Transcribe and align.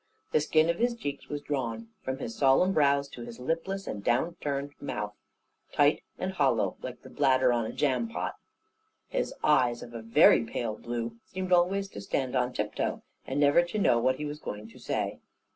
The 0.31 0.41
skin 0.41 0.67
of 0.67 0.79
his 0.79 0.95
cheeks 0.95 1.29
was 1.29 1.43
drawn, 1.43 1.89
from 2.01 2.17
his 2.17 2.33
solemn 2.35 2.73
brows 2.73 3.07
to 3.09 3.21
his 3.21 3.39
lipless 3.39 3.85
and 3.85 4.03
down 4.03 4.35
curved 4.41 4.81
mouth, 4.81 5.13
tight 5.71 6.01
and 6.17 6.31
hollow, 6.31 6.75
like 6.81 7.03
the 7.03 7.09
bladder 7.11 7.53
on 7.53 7.67
a 7.67 7.71
jam 7.71 8.09
pot. 8.09 8.33
His 9.09 9.31
eyes, 9.43 9.83
of 9.83 9.93
a 9.93 10.01
very 10.01 10.43
pale 10.43 10.73
blue, 10.75 11.17
seemed 11.27 11.51
always 11.53 11.87
to 11.89 12.01
stand 12.01 12.35
on 12.35 12.51
tip 12.51 12.73
toe, 12.73 13.03
and 13.27 13.39
never 13.39 13.61
to 13.61 13.77
know 13.77 13.99
what 13.99 14.15
he 14.15 14.25
was 14.25 14.39
going 14.39 14.67
to 14.69 14.79
say. 14.79 15.19